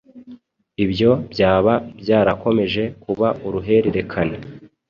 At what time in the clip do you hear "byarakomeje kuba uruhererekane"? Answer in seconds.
2.01-4.37